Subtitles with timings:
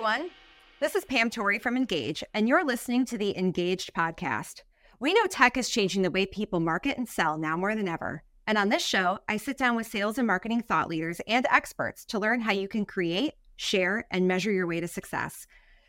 [0.00, 0.30] everyone.
[0.80, 4.62] This is Pam Torrey from Engage, and you're listening to the Engaged podcast.
[4.98, 8.22] We know tech is changing the way people market and sell now more than ever.
[8.46, 12.06] And on this show, I sit down with sales and marketing thought leaders and experts
[12.06, 15.46] to learn how you can create, share, and measure your way to success.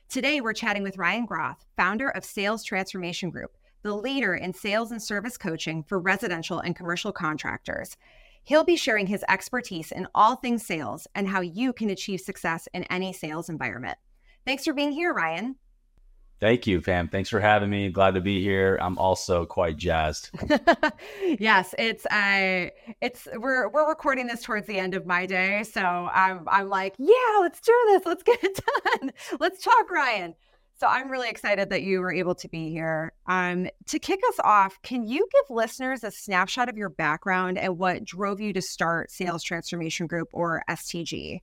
[0.09, 4.91] Today, we're chatting with Ryan Groth, founder of Sales Transformation Group, the leader in sales
[4.91, 7.95] and service coaching for residential and commercial contractors.
[8.43, 12.67] He'll be sharing his expertise in all things sales and how you can achieve success
[12.73, 13.97] in any sales environment.
[14.45, 15.55] Thanks for being here, Ryan.
[16.41, 17.07] Thank you, Pam.
[17.07, 17.91] Thanks for having me.
[17.91, 18.79] Glad to be here.
[18.81, 20.31] I'm also quite jazzed.
[21.39, 25.81] yes, it's uh it's we're we're recording this towards the end of my day, so
[25.81, 28.07] I'm I'm like, yeah, let's do this.
[28.07, 28.59] Let's get it
[28.99, 29.11] done.
[29.39, 30.33] Let's talk, Ryan.
[30.81, 33.13] So I'm really excited that you were able to be here.
[33.27, 37.77] Um, to kick us off, can you give listeners a snapshot of your background and
[37.77, 41.41] what drove you to start Sales Transformation Group or STG?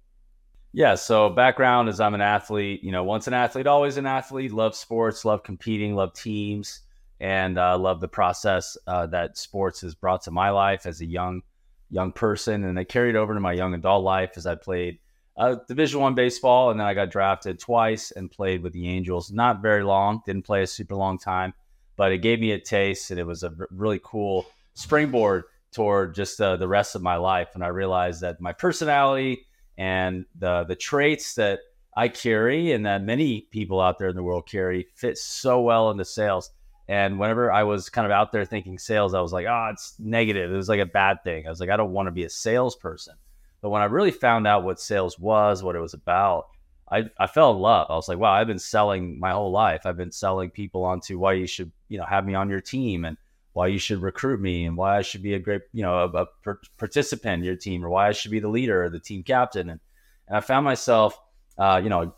[0.73, 2.83] Yeah, so background is I'm an athlete.
[2.83, 4.51] You know, once an athlete, always an athlete.
[4.51, 6.81] Love sports, love competing, love teams,
[7.21, 11.07] and uh, love the process uh, that sports has brought to my life as a
[11.07, 11.43] young
[11.91, 14.99] young person, and I carried over to my young adult life as I played
[15.39, 19.31] uh, Division One baseball, and then I got drafted twice and played with the Angels.
[19.31, 21.55] Not very long, didn't play a super long time,
[21.97, 26.41] but it gave me a taste, and it was a really cool springboard toward just
[26.41, 27.51] uh, the rest of my life.
[27.55, 31.61] And I realized that my personality and the the traits that
[31.97, 35.91] I carry and that many people out there in the world carry fit so well
[35.91, 36.51] into sales.
[36.89, 39.95] And whenever I was kind of out there thinking sales, I was like, oh, it's
[39.99, 40.51] negative.
[40.51, 41.47] It was like a bad thing.
[41.47, 43.15] I was like, I don't want to be a salesperson.
[43.61, 46.47] But when I really found out what sales was, what it was about,
[46.91, 47.89] I, I fell in love.
[47.91, 49.85] I was like, wow, I've been selling my whole life.
[49.85, 53.05] I've been selling people onto why you should, you know, have me on your team
[53.05, 53.17] and
[53.53, 56.23] why you should recruit me and why I should be a great, you know, a,
[56.23, 59.23] a participant in your team or why I should be the leader or the team
[59.23, 59.69] captain.
[59.69, 59.81] And,
[60.29, 61.19] and I found myself,
[61.59, 62.15] uh, you know,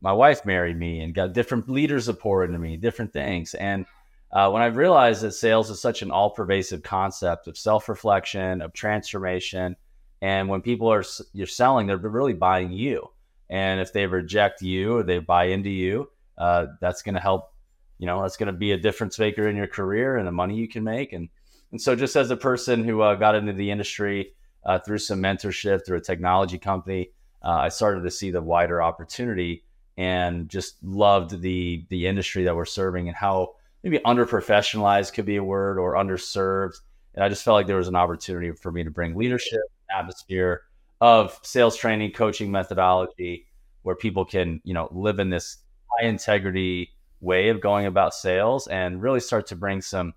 [0.00, 3.54] my wife married me and got different leaders that pour into me, different things.
[3.54, 3.86] And
[4.32, 8.60] uh, when I realized that sales is such an all pervasive concept of self reflection,
[8.60, 9.76] of transformation,
[10.22, 13.10] and when people are you're selling, they're really buying you.
[13.48, 17.52] And if they reject you or they buy into you, uh, that's going to help.
[17.98, 20.56] You know, that's going to be a difference maker in your career and the money
[20.56, 21.12] you can make.
[21.12, 21.28] And
[21.72, 24.32] and so, just as a person who uh, got into the industry
[24.64, 27.10] uh, through some mentorship through a technology company,
[27.42, 29.64] uh, I started to see the wider opportunity
[29.96, 35.36] and just loved the the industry that we're serving and how maybe underprofessionalized could be
[35.36, 36.74] a word or underserved.
[37.14, 39.62] And I just felt like there was an opportunity for me to bring leadership
[39.94, 40.62] atmosphere
[41.00, 43.46] of sales training, coaching methodology,
[43.82, 45.58] where people can, you know, live in this
[45.98, 50.12] high integrity way of going about sales and really start to bring some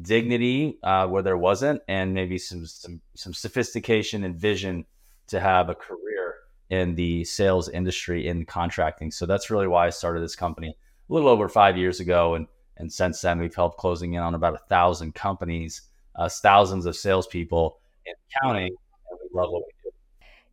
[0.00, 4.84] dignity uh, where there wasn't, and maybe some some some sophistication and vision
[5.26, 6.34] to have a career
[6.70, 9.10] in the sales industry in contracting.
[9.10, 12.46] So that's really why I started this company a little over five years ago, and
[12.76, 15.82] and since then we've helped closing in on about a thousand companies,
[16.14, 18.76] uh, thousands of salespeople, and counting
[19.38, 19.90] love what we do.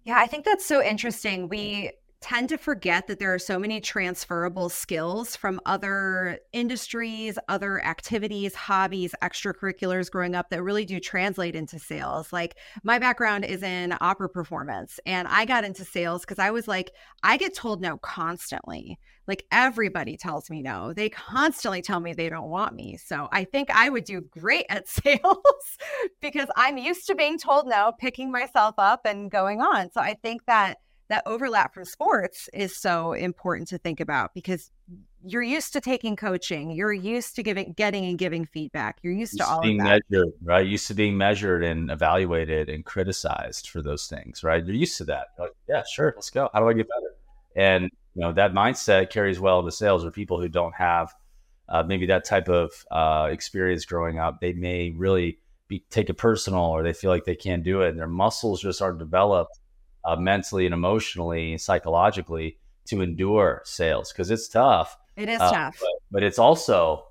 [0.03, 1.49] Yeah, I think that's so interesting.
[1.49, 1.91] We
[2.25, 8.55] tend to forget that there are so many transferable skills from other industries, other activities,
[8.55, 12.33] hobbies, extracurriculars growing up that really do translate into sales.
[12.33, 16.67] Like my background is in opera performance, and I got into sales because I was
[16.67, 16.89] like,
[17.21, 18.97] I get told no constantly.
[19.27, 20.93] Like everybody tells me no.
[20.93, 22.97] They constantly tell me they don't want me.
[22.97, 25.77] So I think I would do great at sales
[26.21, 29.91] because I'm used to being told no, picking myself up and going on.
[29.91, 30.79] So I think that
[31.09, 34.71] that overlap from sports is so important to think about because
[35.23, 39.33] you're used to taking coaching, you're used to giving, getting and giving feedback, you're used,
[39.33, 40.01] used to all being of that.
[40.09, 40.65] measured, right?
[40.65, 44.65] Used to being measured and evaluated and criticized for those things, right?
[44.65, 45.27] You're used to that.
[45.37, 46.49] Like, yeah, sure, let's go.
[46.53, 47.15] How do I get better?
[47.55, 50.03] And you know that mindset carries well into sales.
[50.03, 51.13] With people who don't have
[51.69, 56.15] uh, maybe that type of uh, experience growing up, they may really be, take it
[56.15, 59.59] personal, or they feel like they can't do it, and their muscles just aren't developed
[60.05, 64.97] uh, mentally and emotionally psychologically to endure sales because it's tough.
[65.15, 67.05] It is uh, tough, but, but it's also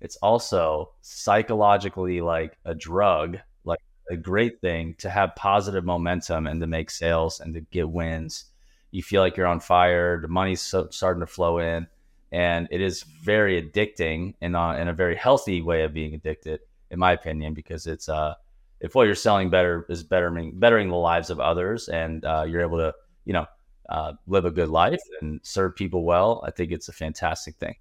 [0.00, 3.80] it's also psychologically like a drug, like
[4.10, 8.44] a great thing to have positive momentum and to make sales and to get wins.
[8.90, 10.20] You feel like you're on fire.
[10.20, 11.88] The money's so, starting to flow in,
[12.32, 16.60] and it is very addicting and uh, in a very healthy way of being addicted,
[16.90, 18.34] in my opinion, because it's uh
[18.80, 22.62] if what you're selling better is bettering bettering the lives of others, and uh, you're
[22.62, 22.94] able to
[23.24, 23.46] you know
[23.88, 27.76] uh, live a good life and serve people well, I think it's a fantastic thing.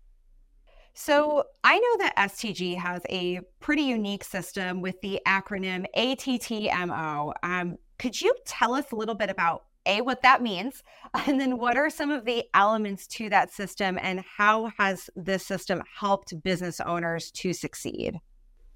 [1.00, 7.34] So I know that STG has a pretty unique system with the acronym ATTMO.
[7.44, 10.82] Um, could you tell us a little bit about A, what that means,
[11.28, 15.46] and then what are some of the elements to that system, and how has this
[15.46, 18.20] system helped business owners to succeed?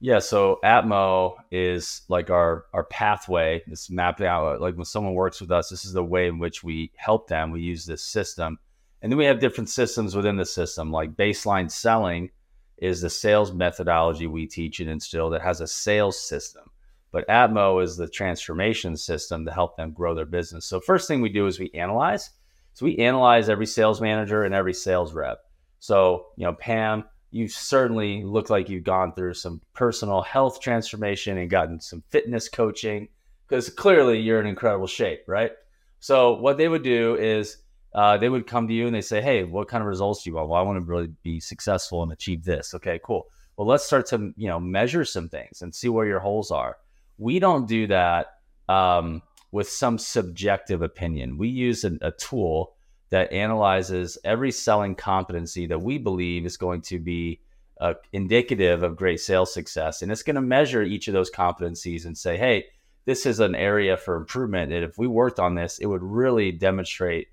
[0.03, 3.61] Yeah, so Atmo is like our our pathway.
[3.67, 4.59] It's mapped out.
[4.59, 7.51] Like when someone works with us, this is the way in which we help them.
[7.51, 8.57] We use this system,
[9.03, 10.91] and then we have different systems within the system.
[10.91, 12.31] Like baseline selling
[12.79, 16.71] is the sales methodology we teach and instill that has a sales system.
[17.11, 20.65] But Atmo is the transformation system to help them grow their business.
[20.65, 22.31] So first thing we do is we analyze.
[22.73, 25.43] So we analyze every sales manager and every sales rep.
[25.79, 31.37] So you know, Pam you certainly look like you've gone through some personal health transformation
[31.37, 33.07] and gotten some fitness coaching
[33.47, 35.51] because clearly you're in incredible shape, right?
[35.99, 37.57] So what they would do is
[37.93, 40.29] uh, they would come to you and they say, "Hey, what kind of results do
[40.29, 42.73] you want?" Well, I want to really be successful and achieve this.
[42.73, 43.27] Okay, cool.
[43.57, 46.77] Well, let's start to you know measure some things and see where your holes are.
[47.17, 48.27] We don't do that
[48.67, 51.37] um, with some subjective opinion.
[51.37, 52.73] We use a, a tool
[53.11, 57.39] that analyzes every selling competency that we believe is going to be
[57.79, 60.01] uh, indicative of great sales success.
[60.01, 62.65] And it's going to measure each of those competencies and say, hey,
[63.05, 64.71] this is an area for improvement.
[64.71, 67.27] And if we worked on this, it would really demonstrate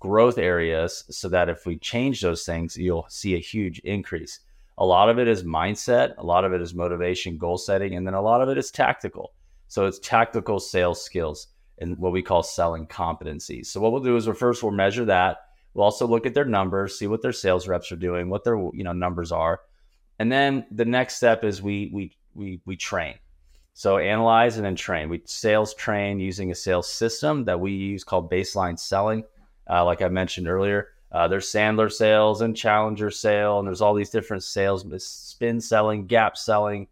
[0.00, 4.40] growth areas so that if we change those things, you'll see a huge increase.
[4.78, 8.06] A lot of it is mindset, a lot of it is motivation, goal setting, and
[8.06, 9.32] then a lot of it is tactical.
[9.68, 11.48] So it's tactical sales skills
[11.82, 13.66] and what we call selling competencies.
[13.66, 15.38] So what we'll do is we'll first we'll measure that.
[15.74, 18.56] We'll also look at their numbers, see what their sales reps are doing, what their
[18.56, 19.60] you know numbers are,
[20.18, 23.16] and then the next step is we we we we train.
[23.74, 25.08] So analyze and then train.
[25.08, 29.24] We sales train using a sales system that we use called baseline selling.
[29.68, 33.94] Uh, like I mentioned earlier, uh, there's Sandler sales and Challenger sale, and there's all
[33.94, 36.88] these different sales, spin selling, gap selling,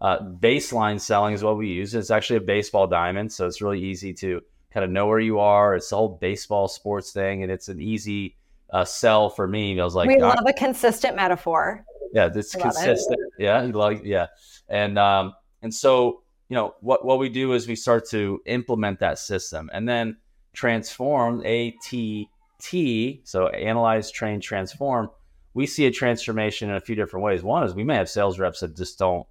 [0.00, 1.94] uh, baseline selling is what we use.
[1.94, 4.40] It's actually a baseball diamond, so it's really easy to
[4.72, 5.74] kind of know where you are.
[5.74, 8.36] It's the whole baseball sports thing, and it's an easy
[8.70, 9.80] uh, sell for me.
[9.80, 11.84] I was like, we love a consistent metaphor.
[12.12, 13.18] Yeah, it's consistent.
[13.38, 13.44] It.
[13.44, 14.26] Yeah, like yeah,
[14.68, 19.00] and um, and so you know what what we do is we start to implement
[19.00, 20.16] that system, and then
[20.54, 22.28] transform A T
[22.60, 23.20] T.
[23.24, 25.10] So analyze, train, transform.
[25.54, 27.42] We see a transformation in a few different ways.
[27.42, 29.26] One is we may have sales reps that just don't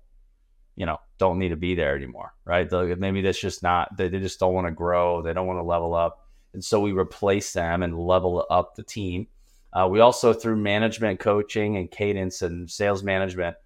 [0.77, 2.71] you know don't need to be there anymore right?
[2.71, 5.63] Maybe that's just not they, they just don't want to grow they don't want to
[5.63, 6.25] level up.
[6.53, 9.27] And so we replace them and level up the team.
[9.74, 13.57] Uh, we also through management coaching and cadence and sales management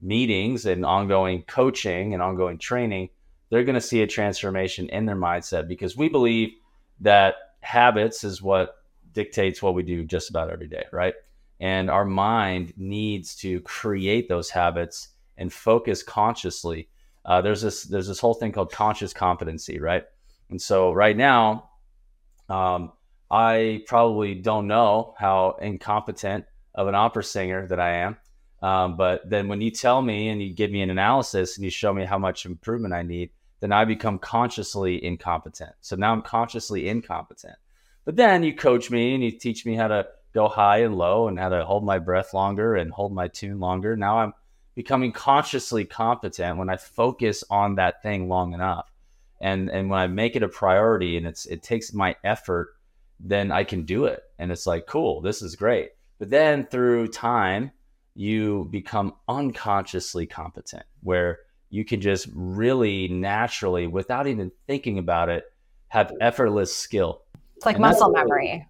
[0.00, 3.08] meetings and ongoing coaching and ongoing training
[3.50, 6.50] they're going to see a transformation in their mindset because we believe
[7.00, 8.76] that habits is what
[9.12, 11.14] dictates what we do just about every day right?
[11.60, 15.08] And our mind needs to create those habits
[15.38, 16.88] and focus consciously.
[17.24, 20.04] Uh, there's this there's this whole thing called conscious competency, right?
[20.50, 21.70] And so right now,
[22.48, 22.92] um,
[23.30, 26.44] I probably don't know how incompetent
[26.74, 28.16] of an opera singer that I am.
[28.60, 31.70] Um, but then when you tell me and you give me an analysis and you
[31.70, 33.30] show me how much improvement I need,
[33.60, 35.72] then I become consciously incompetent.
[35.80, 37.56] So now I'm consciously incompetent.
[38.04, 41.28] But then you coach me and you teach me how to go high and low
[41.28, 43.96] and how to hold my breath longer and hold my tune longer.
[43.96, 44.32] Now I'm
[44.78, 48.88] becoming consciously competent when I focus on that thing long enough.
[49.40, 52.76] And and when I make it a priority and it's it takes my effort,
[53.18, 54.22] then I can do it.
[54.38, 55.90] And it's like, cool, this is great.
[56.20, 57.72] But then through time,
[58.14, 65.42] you become unconsciously competent where you can just really naturally, without even thinking about it,
[65.88, 67.22] have effortless skill.
[67.56, 68.64] It's like and muscle memory.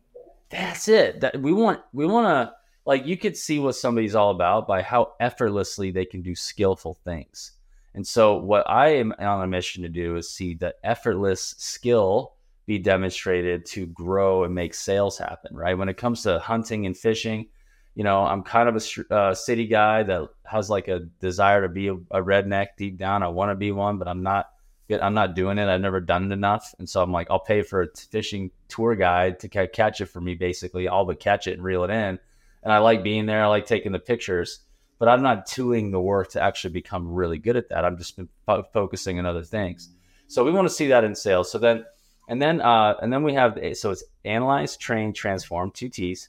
[0.48, 1.20] That's it.
[1.20, 2.57] That we want we want to
[2.88, 6.94] like you could see what somebody's all about by how effortlessly they can do skillful
[6.94, 7.52] things.
[7.94, 12.32] And so, what I am on a mission to do is see the effortless skill
[12.64, 15.54] be demonstrated to grow and make sales happen.
[15.54, 17.48] Right when it comes to hunting and fishing,
[17.94, 21.68] you know, I'm kind of a uh, city guy that has like a desire to
[21.68, 23.22] be a, a redneck deep down.
[23.22, 24.48] I want to be one, but I'm not.
[24.90, 25.68] I'm not doing it.
[25.68, 28.94] I've never done it enough, and so I'm like, I'll pay for a fishing tour
[28.94, 30.34] guide to catch it for me.
[30.34, 32.18] Basically, all but catch it and reel it in
[32.62, 33.42] and I like being there.
[33.42, 34.60] I like taking the pictures,
[34.98, 37.84] but I'm not doing the work to actually become really good at that.
[37.84, 39.90] I'm just fo- focusing on other things.
[40.26, 41.50] So we want to see that in sales.
[41.50, 41.84] So then,
[42.28, 46.28] and then, uh, and then we have so it's analyze, train, transform, two T's,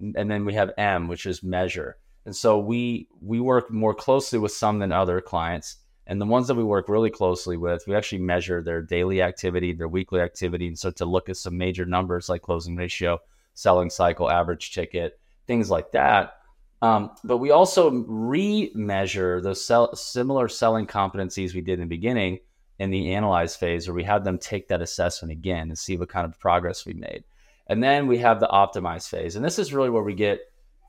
[0.00, 1.98] and then we have M, which is measure.
[2.24, 5.76] And so we we work more closely with some than other clients.
[6.06, 9.72] And the ones that we work really closely with, we actually measure their daily activity,
[9.72, 13.20] their weekly activity, and start to look at some major numbers like closing ratio,
[13.54, 16.34] selling cycle, average ticket, things like that.
[16.82, 22.40] Um, but we also re-measure those sell- similar selling competencies we did in the beginning
[22.78, 26.08] in the analyze phase where we have them take that assessment again and see what
[26.08, 27.24] kind of progress we made.
[27.68, 29.36] And then we have the optimize phase.
[29.36, 30.40] And this is really where we get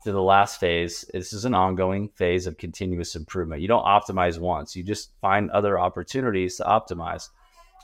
[0.04, 1.04] to the last phase.
[1.12, 3.62] This is an ongoing phase of continuous improvement.
[3.62, 7.28] You don't optimize once, you just find other opportunities to optimize.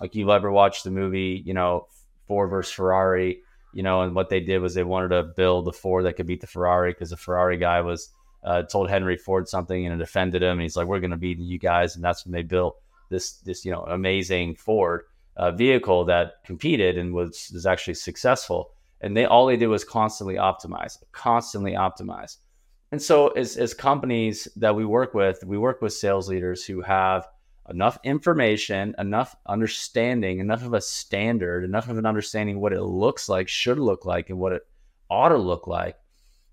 [0.00, 1.86] Like you've ever watched the movie, you know,
[2.26, 5.72] Ford versus Ferrari, you know, and what they did was they wanted to build a
[5.72, 8.10] Ford that could beat the Ferrari because the Ferrari guy was
[8.44, 10.52] uh, told Henry Ford something and it offended him.
[10.52, 12.76] And he's like, "We're going to beat you guys," and that's when they built
[13.10, 15.02] this this you know amazing Ford
[15.36, 18.72] uh, vehicle that competed and was was actually successful.
[19.00, 22.36] And they all they did was constantly optimize, constantly optimize.
[22.92, 26.82] And so as as companies that we work with, we work with sales leaders who
[26.82, 27.26] have
[27.68, 33.28] enough information, enough understanding, enough of a standard, enough of an understanding what it looks
[33.28, 34.66] like, should look like, and what it
[35.08, 35.96] ought to look like.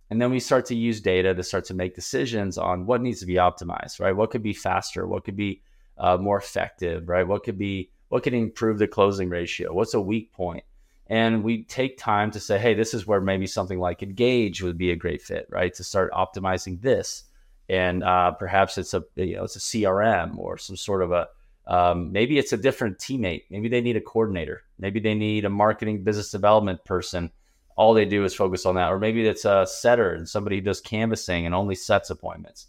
[0.09, 3.19] And then we start to use data to start to make decisions on what needs
[3.19, 4.15] to be optimized, right?
[4.15, 5.05] What could be faster?
[5.05, 5.61] What could be
[5.97, 7.27] uh, more effective, right?
[7.27, 9.71] What could be what could improve the closing ratio?
[9.71, 10.63] What's a weak point?
[11.07, 14.77] And we take time to say, hey, this is where maybe something like Engage would
[14.77, 15.73] be a great fit, right?
[15.75, 17.23] To start optimizing this,
[17.69, 21.27] and uh, perhaps it's a you know it's a CRM or some sort of a
[21.67, 23.43] um, maybe it's a different teammate.
[23.51, 24.63] Maybe they need a coordinator.
[24.79, 27.31] Maybe they need a marketing business development person.
[27.75, 30.61] All they do is focus on that, or maybe it's a setter and somebody who
[30.63, 32.67] does canvassing and only sets appointments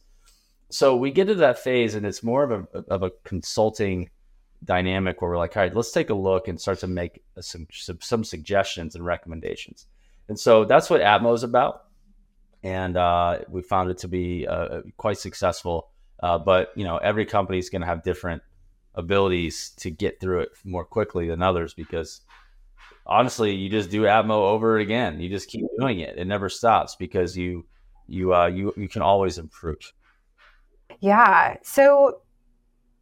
[0.71, 4.09] so we get to that phase and it's more of a of a consulting
[4.64, 7.66] dynamic where we're like all right let's take a look and start to make some
[7.73, 9.87] some suggestions and recommendations
[10.28, 11.87] and so that's what atmo is about
[12.62, 15.88] and uh, we found it to be uh, quite successful.
[16.22, 18.42] Uh, but you know every company is going to have different
[18.94, 22.22] abilities to get through it more quickly than others because
[23.06, 25.20] honestly you just do atmo over again.
[25.20, 26.18] You just keep doing it.
[26.18, 27.64] It never stops because you
[28.06, 29.92] you uh, you you can always improve.
[31.00, 31.56] Yeah.
[31.62, 32.20] So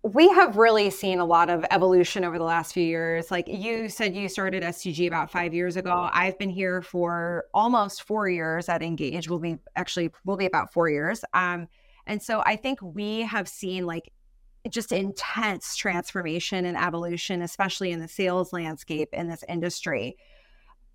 [0.02, 3.30] we have really seen a lot of evolution over the last few years.
[3.30, 6.08] Like you said, you started STG about five years ago.
[6.12, 9.28] I've been here for almost four years at Engage.
[9.28, 11.24] Will be actually will be about four years.
[11.34, 11.66] Um,
[12.06, 14.12] and so I think we have seen like
[14.70, 20.16] just intense transformation and evolution, especially in the sales landscape in this industry.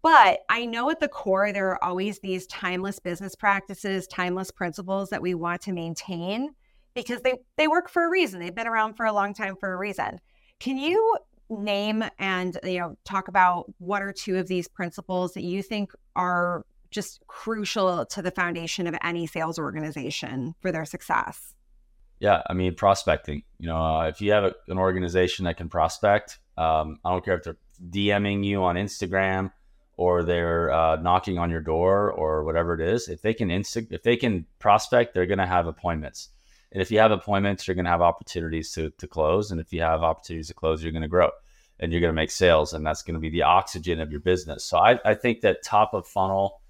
[0.01, 5.09] But I know at the core, there are always these timeless business practices, timeless principles
[5.09, 6.55] that we want to maintain
[6.93, 8.39] because they they work for a reason.
[8.39, 10.19] They've been around for a long time for a reason.
[10.59, 11.17] Can you
[11.49, 15.91] name and you know talk about what are two of these principles that you think
[16.15, 21.55] are just crucial to the foundation of any sales organization for their success?
[22.19, 23.43] Yeah, I mean prospecting.
[23.59, 27.25] You know, uh, if you have a, an organization that can prospect, um, I don't
[27.25, 27.57] care if they're
[27.89, 29.51] DMing you on Instagram
[29.97, 33.09] or they're uh, knocking on your door or whatever it is.
[33.09, 36.29] If they can insta- if they can prospect, they're going to have appointments.
[36.73, 39.51] And if you have appointments, you're going to have opportunities to, to close.
[39.51, 41.29] And if you have opportunities to close, you're going to grow
[41.79, 42.73] and you're going to make sales.
[42.73, 44.65] And that's going to be the oxygen of your business.
[44.65, 46.61] So I, I think that top of funnel,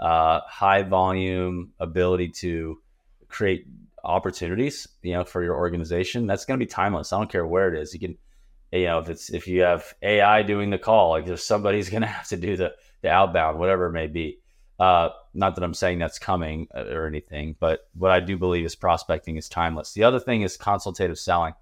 [0.00, 2.82] uh, high volume ability to
[3.28, 3.66] create
[4.02, 7.12] opportunities, you know, for your organization, that's going to be timeless.
[7.12, 7.94] I don't care where it is.
[7.94, 8.18] You can,
[8.72, 12.02] you know, if it's, if you have AI doing the call, like if somebody's going
[12.02, 14.40] to have to do the, the outbound, whatever it may be.
[14.78, 18.64] Uh, not that I'm saying that's coming uh, or anything, but what I do believe
[18.64, 19.92] is prospecting is timeless.
[19.92, 21.54] The other thing is consultative selling.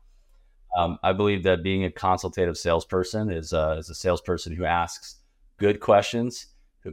[0.76, 5.16] Um, I believe that being a consultative salesperson is, uh, is a salesperson who asks
[5.58, 6.46] good questions,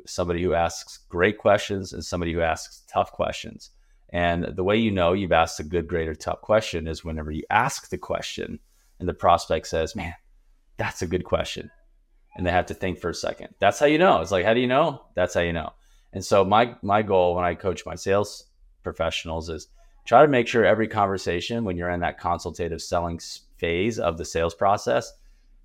[0.06, 3.70] somebody who asks great questions, and somebody who asks tough questions.
[4.10, 7.32] And the way you know you've asked a good, great, or tough question is whenever
[7.32, 8.60] you ask the question
[9.00, 10.14] and the prospect says, Man,
[10.78, 11.70] that's a good question.
[12.36, 13.50] And they have to think for a second.
[13.60, 14.22] That's how you know.
[14.22, 15.04] It's like, how do you know?
[15.16, 15.74] That's how you know.
[16.14, 18.46] And so my my goal when I coach my sales
[18.84, 19.68] professionals is
[20.06, 23.20] try to make sure every conversation when you're in that consultative selling
[23.58, 25.12] phase of the sales process,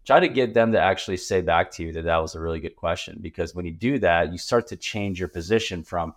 [0.05, 2.61] try to get them to actually say back to you that that was a really
[2.61, 6.15] good question because when you do that, you start to change your position from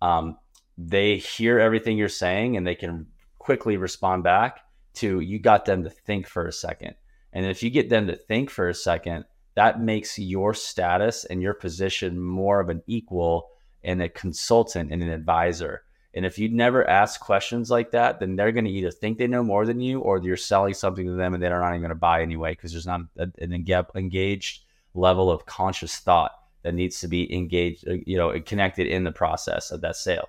[0.00, 0.38] um,
[0.78, 3.06] they hear everything you're saying and they can
[3.38, 4.60] quickly respond back
[4.94, 6.94] to you got them to think for a second.
[7.32, 11.42] And if you get them to think for a second, that makes your status and
[11.42, 13.48] your position more of an equal
[13.86, 15.84] and a consultant and an advisor.
[16.12, 19.26] And if you never ask questions like that, then they're going to either think they
[19.26, 21.90] know more than you or you're selling something to them and they're not even going
[21.90, 24.64] to buy anyway because there's not an engaged
[24.94, 29.12] level of conscious thought that needs to be engaged, uh, you know, connected in the
[29.12, 30.28] process of that sale.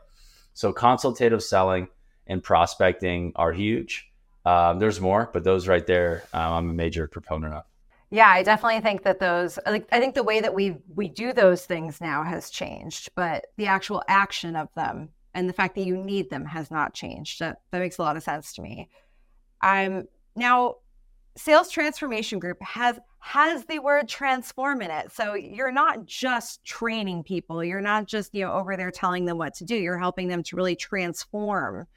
[0.53, 1.87] So consultative selling
[2.27, 4.11] and prospecting are huge.
[4.45, 7.63] Um, there's more, but those right there, um, I'm a major proponent of.
[8.09, 11.33] Yeah, I definitely think that those like I think the way that we we do
[11.33, 15.85] those things now has changed, but the actual action of them and the fact that
[15.85, 17.39] you need them has not changed.
[17.39, 18.89] That that makes a lot of sense to me.
[19.61, 20.75] I'm now
[21.35, 25.11] sales transformation group has has the word transform in it.
[25.11, 29.37] So you're not just training people, you're not just, you know, over there telling them
[29.37, 29.75] what to do.
[29.75, 31.87] You're helping them to really transform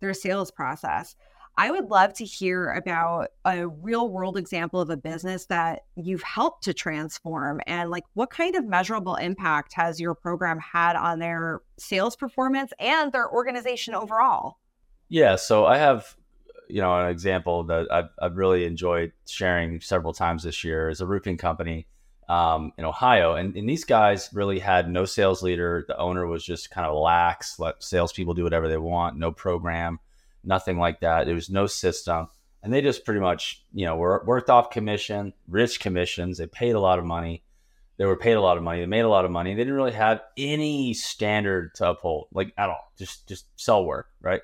[0.00, 1.14] their sales process.
[1.60, 6.22] I would love to hear about a real world example of a business that you've
[6.22, 11.18] helped to transform and like what kind of measurable impact has your program had on
[11.18, 14.56] their sales performance and their organization overall?
[15.10, 16.16] Yeah, so I have
[16.66, 21.02] you know an example that I've, I've really enjoyed sharing several times this year is
[21.02, 21.86] a roofing company
[22.30, 25.84] um, in Ohio, and, and these guys really had no sales leader.
[25.86, 30.00] The owner was just kind of lax, let salespeople do whatever they want, no program
[30.44, 31.26] nothing like that.
[31.26, 32.28] There was no system.
[32.62, 36.38] And they just pretty much, you know, were worked off commission, rich commissions.
[36.38, 37.42] They paid a lot of money.
[37.96, 38.80] They were paid a lot of money.
[38.80, 39.52] They made a lot of money.
[39.54, 42.92] They didn't really have any standard to uphold, like at all.
[42.98, 44.40] Just just sell work, right?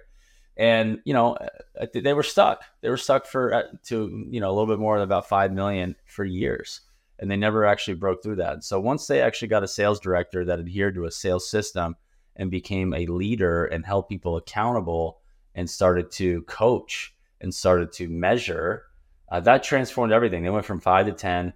[0.56, 1.36] And you know,
[1.92, 2.62] they were stuck.
[2.80, 5.52] They were stuck for uh, to you know a little bit more than about five
[5.52, 6.82] million for years,
[7.18, 8.64] and they never actually broke through that.
[8.64, 11.96] So once they actually got a sales director that adhered to a sales system
[12.36, 15.20] and became a leader and held people accountable
[15.56, 18.84] and started to coach and started to measure,
[19.30, 20.44] uh, that transformed everything.
[20.44, 21.52] They went from five to 10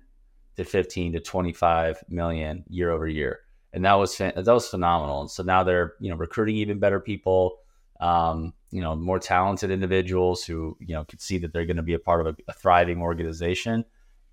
[0.56, 3.40] to 15 to 25 million year over year.
[3.72, 5.20] And that was, that was phenomenal.
[5.20, 7.58] And so now they're, you know, recruiting even better people,
[8.00, 11.82] um, you know, more talented individuals who, you know, could see that they're going to
[11.82, 13.84] be a part of a, a thriving organization.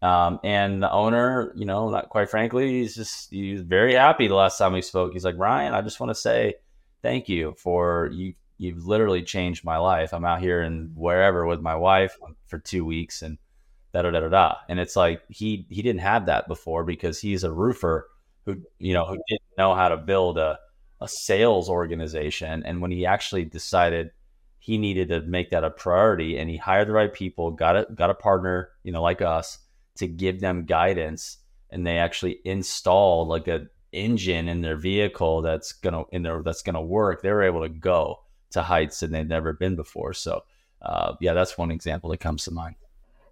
[0.02, 4.28] Um, and the owner, you know, not quite frankly, he's just very happy.
[4.28, 6.56] The last time we spoke, he's like, Ryan, I just want to say
[7.02, 10.14] thank you for you you've literally changed my life.
[10.14, 13.38] I'm out here and wherever with my wife for two weeks and
[13.94, 14.56] da da da da da.
[14.70, 18.08] And it's like he he didn't have that before because he's a roofer
[18.46, 20.60] who you know who didn't know how to build a
[21.00, 22.64] a sales organization.
[22.64, 24.12] And when he actually decided
[24.60, 27.88] he needed to make that a priority and he hired the right people, got a
[27.94, 29.60] got a partner, you know, like us
[29.98, 31.38] to give them guidance
[31.70, 36.64] and they actually installed like a engine in their vehicle that's gonna in there that's
[36.64, 38.20] gonna work, they were able to go
[38.52, 40.14] to heights than they've never been before.
[40.14, 40.44] So,
[40.82, 42.76] uh, yeah, that's one example that comes to mind.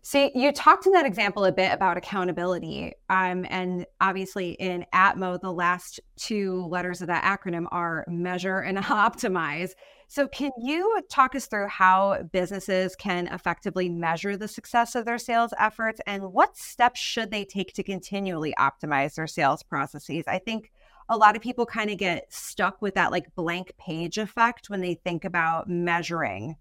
[0.07, 2.93] See, you talked in that example a bit about accountability.
[3.09, 8.77] Um, and obviously, in ATMO, the last two letters of that acronym are measure and
[8.83, 9.71] optimize.
[10.07, 15.17] So, can you talk us through how businesses can effectively measure the success of their
[15.17, 20.25] sales efforts and what steps should they take to continually optimize their sales processes?
[20.27, 20.71] I think
[21.09, 24.81] a lot of people kind of get stuck with that like blank page effect when
[24.81, 26.55] they think about measuring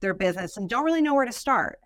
[0.00, 1.78] their business and don't really know where to start.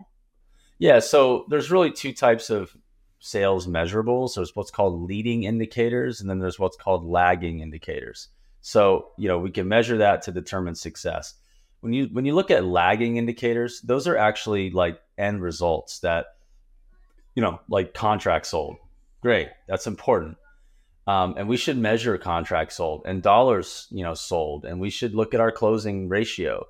[0.79, 2.77] Yeah, so there's really two types of
[3.18, 4.35] sales measurables.
[4.35, 8.29] There's what's called leading indicators, and then there's what's called lagging indicators.
[8.61, 11.35] So, you know, we can measure that to determine success.
[11.81, 16.27] When you when you look at lagging indicators, those are actually like end results that,
[17.35, 18.77] you know, like contracts sold.
[19.20, 20.37] Great, that's important.
[21.07, 25.14] Um, and we should measure contracts sold and dollars, you know, sold, and we should
[25.14, 26.67] look at our closing ratio.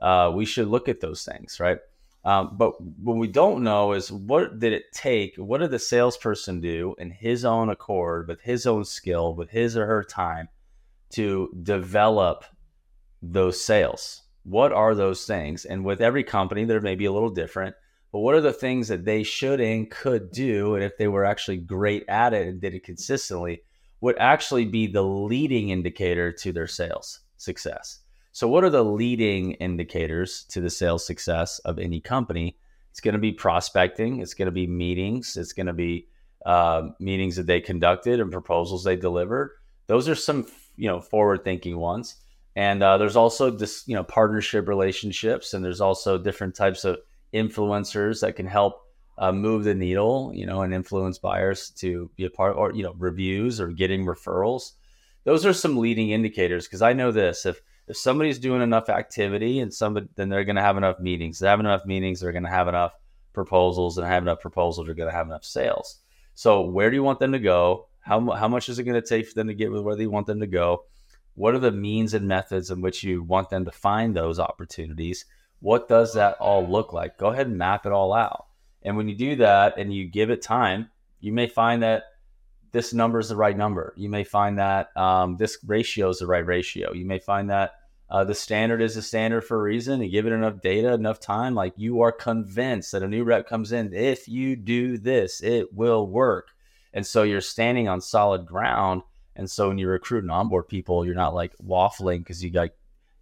[0.00, 1.78] Uh, we should look at those things, right?
[2.24, 5.36] Um, but what we don't know is what did it take?
[5.36, 9.76] What did the salesperson do in his own accord, with his own skill, with his
[9.76, 10.48] or her time,
[11.10, 12.44] to develop
[13.20, 14.22] those sales?
[14.44, 15.66] What are those things?
[15.66, 17.76] And with every company, there may be a little different.
[18.10, 20.76] But what are the things that they should and could do?
[20.76, 23.62] And if they were actually great at it and did it consistently,
[24.04, 28.00] would actually be the leading indicator to their sales success.
[28.32, 32.58] So, what are the leading indicators to the sales success of any company?
[32.90, 36.08] It's going to be prospecting, it's going to be meetings, it's going to be
[36.44, 39.52] uh, meetings that they conducted and proposals they delivered.
[39.86, 42.16] Those are some, you know, forward-thinking ones.
[42.54, 46.98] And uh, there's also this, you know, partnership relationships, and there's also different types of
[47.32, 48.83] influencers that can help
[49.18, 52.82] uh, move the needle, you know, and influence buyers to be a part or, you
[52.82, 54.72] know, reviews or getting referrals.
[55.24, 59.60] Those are some leading indicators because I know this if if somebody's doing enough activity
[59.60, 61.38] and somebody then they're going to have enough meetings.
[61.38, 62.92] They have enough meetings, they're going to have enough
[63.32, 66.00] proposals and have enough proposals, they're going to have enough sales.
[66.34, 67.88] So where do you want them to go?
[68.00, 70.26] How, how much is it going to take for them to get where they want
[70.26, 70.84] them to go?
[71.34, 75.24] What are the means and methods in which you want them to find those opportunities?
[75.60, 77.18] What does that all look like?
[77.18, 78.46] Go ahead and map it all out.
[78.84, 82.04] And when you do that and you give it time, you may find that
[82.72, 83.94] this number is the right number.
[83.96, 86.92] You may find that um, this ratio is the right ratio.
[86.92, 87.74] You may find that
[88.10, 90.02] uh, the standard is the standard for a reason.
[90.02, 93.48] You give it enough data, enough time, like you are convinced that a new rep
[93.48, 93.94] comes in.
[93.94, 96.48] If you do this, it will work.
[96.92, 99.02] And so you're standing on solid ground.
[99.36, 102.70] And so when you recruit and onboard people, you're not like waffling because you got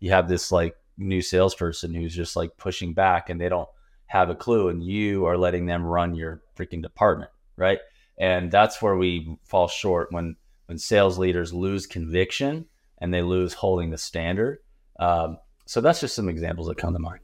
[0.00, 3.68] you have this like new salesperson who's just like pushing back and they don't
[4.12, 7.78] have a clue and you are letting them run your freaking department, right?
[8.18, 12.66] And that's where we fall short when when sales leaders lose conviction
[12.98, 14.58] and they lose holding the standard.
[15.00, 17.20] Um, so that's just some examples that come to mind.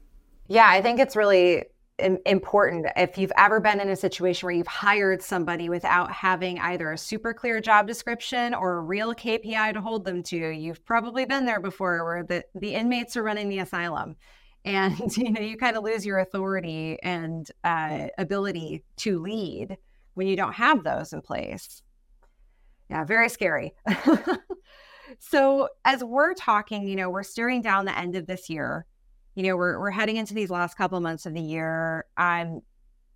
[0.47, 1.65] Yeah, I think it's really
[2.25, 6.91] important if you've ever been in a situation where you've hired somebody without having either
[6.91, 10.49] a super clear job description or a real KPI to hold them to.
[10.49, 14.15] You've probably been there before where the, the inmates are running the asylum
[14.65, 19.77] and you know you kind of lose your authority and uh, ability to lead
[20.13, 21.81] when you don't have those in place.
[22.89, 23.73] Yeah, very scary.
[25.19, 28.85] so as we're talking, you know, we're staring down the end of this year
[29.39, 32.59] you know we're, we're heading into these last couple months of the year i'm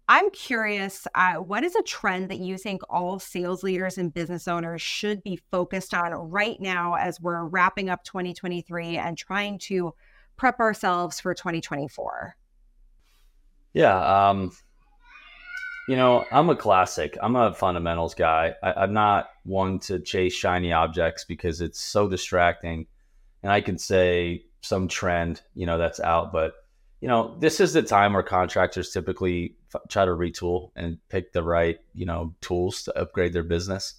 [0.08, 4.47] i'm curious uh, what is a trend that you think all sales leaders and business
[4.47, 9.93] owners should be focused on right now as we're wrapping up 2023 and trying to
[10.38, 12.36] prep ourselves for 2024
[13.74, 14.52] yeah um
[15.88, 20.34] you know i'm a classic i'm a fundamentals guy I, i'm not one to chase
[20.34, 22.88] shiny objects because it's so distracting
[23.41, 26.32] and i can say some trend, you know, that's out.
[26.32, 26.54] But
[27.02, 31.34] you know, this is the time where contractors typically f- try to retool and pick
[31.34, 33.96] the right, you know, tools to upgrade their business.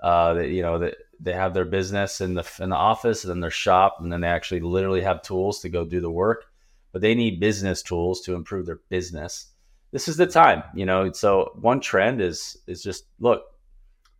[0.00, 3.30] Uh, they, you know, they, they have their business in the in the office and
[3.30, 6.46] then their shop, and then they actually literally have tools to go do the work.
[6.92, 9.48] But they need business tools to improve their business.
[9.90, 11.12] This is the time, you know.
[11.12, 13.42] So one trend is is just look,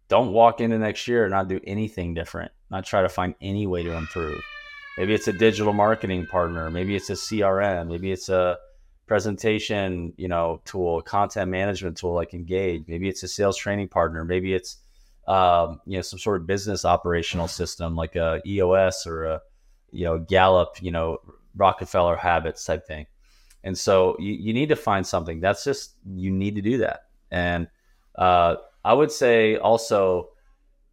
[0.09, 3.67] don't walk into next year and not do anything different, not try to find any
[3.67, 4.43] way to improve
[4.99, 6.73] Maybe it's a digital marketing partner.
[6.73, 7.87] Maybe it's a CRM.
[7.87, 8.59] Maybe it's a
[9.07, 12.83] presentation, you know, tool, content management tool like Engage.
[12.89, 14.25] Maybe it's a sales training partner.
[14.25, 14.79] Maybe it's
[15.29, 19.41] um, you know some sort of business operational system like a EOS or a
[19.93, 21.19] you know Gallup, you know
[21.55, 23.07] Rockefeller habits type thing.
[23.65, 25.41] And so you, you need to find something.
[25.41, 27.01] That's just you need to do that.
[27.31, 27.69] And
[28.17, 30.31] uh, I would say also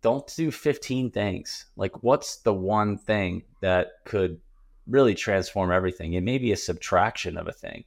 [0.01, 1.65] don't do 15 things.
[1.75, 4.39] Like, what's the one thing that could
[4.87, 6.13] really transform everything?
[6.13, 7.85] It may be a subtraction of a thing.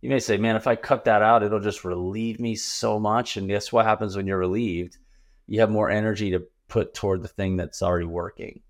[0.00, 3.36] You may say, man, if I cut that out, it'll just relieve me so much.
[3.36, 4.98] And guess what happens when you're relieved?
[5.48, 8.60] You have more energy to put toward the thing that's already working.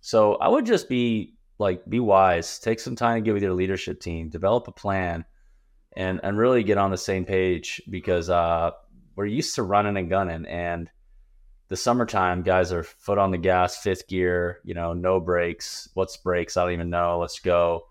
[0.00, 3.52] So I would just be like, be wise, take some time to get with your
[3.52, 5.26] leadership team, develop a plan,
[5.92, 8.70] and and really get on the same page because uh,
[9.16, 10.88] we're used to running and gunning and
[11.70, 15.88] the summertime, guys are foot on the gas, fifth gear, you know, no brakes.
[15.94, 16.56] What's brakes?
[16.56, 17.20] I don't even know.
[17.20, 17.86] Let's go.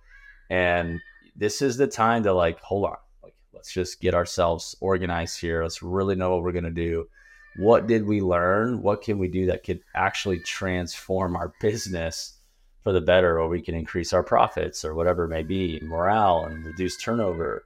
[0.49, 0.99] And
[1.33, 5.63] this is the time to like, hold on, like, let's just get ourselves organized here.
[5.63, 7.07] Let's really know what we're to do.
[7.57, 8.81] What did we learn?
[8.81, 12.37] What can we do that could actually transform our business
[12.83, 16.45] for the better, or we can increase our profits or whatever it may be, morale
[16.45, 17.65] and reduce turnover?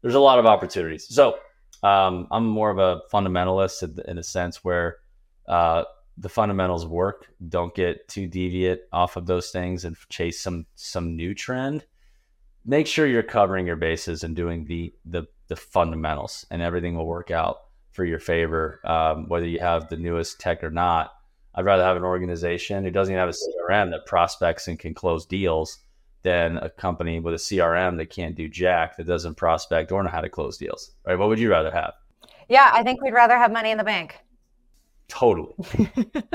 [0.00, 1.06] There's a lot of opportunities.
[1.08, 1.38] So
[1.82, 4.96] um, I'm more of a fundamentalist in a sense where
[5.46, 5.84] uh,
[6.16, 7.28] the fundamentals work.
[7.46, 11.84] Don't get too deviate off of those things and chase some some new trend.
[12.64, 17.06] Make sure you're covering your bases and doing the the the fundamentals, and everything will
[17.06, 17.63] work out
[17.94, 18.80] for your favor.
[18.84, 21.12] Um, whether you have the newest tech or not,
[21.54, 24.92] I'd rather have an organization who doesn't even have a CRM that prospects and can
[24.92, 25.78] close deals
[26.22, 30.10] than a company with a CRM that can't do jack that doesn't prospect or know
[30.10, 30.90] how to close deals.
[31.06, 31.16] Right?
[31.16, 31.94] What would you rather have?
[32.48, 34.18] Yeah, I think we'd rather have money in the bank.
[35.06, 35.54] Totally.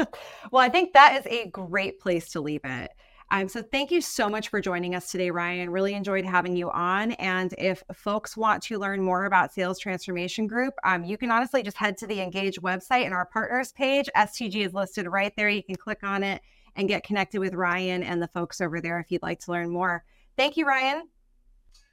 [0.52, 2.92] well, I think that is a great place to leave it.
[3.32, 5.70] Um, so thank you so much for joining us today, Ryan.
[5.70, 7.12] Really enjoyed having you on.
[7.14, 11.62] And if folks want to learn more about Sales Transformation Group, um, you can honestly
[11.62, 14.10] just head to the Engage website and our partners page.
[14.16, 15.50] STG is listed right there.
[15.50, 16.42] You can click on it
[16.76, 19.70] and get connected with Ryan and the folks over there if you'd like to learn
[19.70, 20.04] more.
[20.36, 21.04] Thank you, Ryan.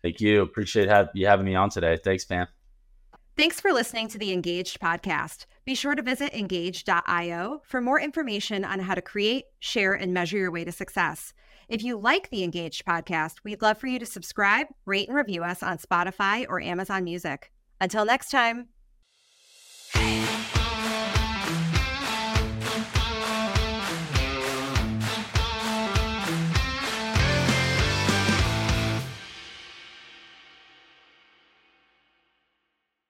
[0.03, 0.41] Thank you.
[0.41, 1.99] Appreciate have, you having me on today.
[2.03, 2.47] Thanks, man.
[3.37, 5.45] Thanks for listening to the Engaged podcast.
[5.67, 10.39] Be sure to visit engage.io for more information on how to create, share, and measure
[10.39, 11.35] your way to success.
[11.69, 15.43] If you like the Engaged podcast, we'd love for you to subscribe, rate, and review
[15.43, 17.53] us on Spotify or Amazon Music.
[17.79, 18.69] Until next time.